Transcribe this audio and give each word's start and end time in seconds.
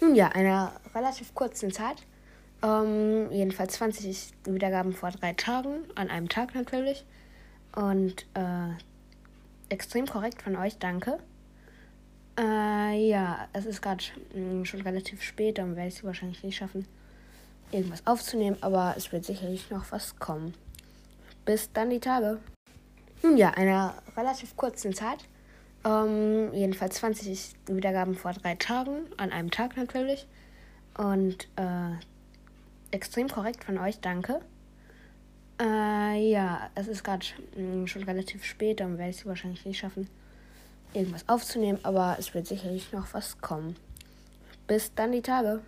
Nun 0.00 0.14
ja, 0.14 0.28
einer 0.28 0.72
relativ 0.94 1.34
kurzen 1.34 1.72
Zeit. 1.72 2.02
Ähm, 2.62 3.30
jedenfalls 3.30 3.74
20 3.74 4.32
Wiedergaben 4.44 4.92
vor 4.92 5.10
drei 5.10 5.32
Tagen, 5.32 5.84
an 5.94 6.10
einem 6.10 6.28
Tag 6.28 6.54
natürlich. 6.54 7.04
Und 7.74 8.26
äh, 8.34 8.72
extrem 9.68 10.06
korrekt 10.06 10.42
von 10.42 10.56
euch, 10.56 10.78
danke. 10.78 11.18
Äh, 12.38 13.08
ja, 13.08 13.48
es 13.52 13.64
ist 13.64 13.80
gerade 13.80 14.04
schon 14.64 14.80
relativ 14.82 15.22
spät, 15.22 15.58
dann 15.58 15.76
werde 15.76 15.88
ich 15.88 15.96
es 15.96 16.04
wahrscheinlich 16.04 16.42
nicht 16.42 16.56
schaffen, 16.56 16.86
irgendwas 17.72 18.06
aufzunehmen, 18.06 18.58
aber 18.60 18.94
es 18.96 19.10
wird 19.10 19.24
sicherlich 19.24 19.70
noch 19.70 19.90
was 19.90 20.18
kommen. 20.18 20.54
Bis 21.46 21.72
dann 21.72 21.90
die 21.90 22.00
Tage. 22.00 22.38
Nun 23.22 23.36
ja, 23.38 23.50
einer 23.50 23.94
relativ 24.16 24.56
kurzen 24.56 24.94
Zeit. 24.94 25.26
Ähm, 25.86 26.52
jedenfalls 26.52 26.96
20 26.96 27.54
Wiedergaben 27.68 28.16
vor 28.16 28.32
drei 28.32 28.56
Tagen, 28.56 29.06
an 29.16 29.30
einem 29.30 29.52
Tag 29.52 29.76
natürlich. 29.76 30.26
Und 30.98 31.46
äh, 31.56 31.92
extrem 32.90 33.28
korrekt 33.28 33.62
von 33.62 33.78
euch, 33.78 34.00
danke. 34.00 34.40
Äh, 35.60 36.28
ja, 36.28 36.70
es 36.74 36.88
ist 36.88 37.04
gerade 37.04 37.24
schon 37.86 38.02
relativ 38.02 38.44
spät, 38.44 38.80
dann 38.80 38.98
werde 38.98 39.10
ich 39.10 39.18
es 39.18 39.26
wahrscheinlich 39.26 39.64
nicht 39.64 39.78
schaffen, 39.78 40.08
irgendwas 40.92 41.28
aufzunehmen, 41.28 41.78
aber 41.82 42.16
es 42.18 42.34
wird 42.34 42.46
sicherlich 42.46 42.92
noch 42.92 43.14
was 43.14 43.40
kommen. 43.40 43.76
Bis 44.66 44.92
dann 44.94 45.12
die 45.12 45.22
Tage. 45.22 45.62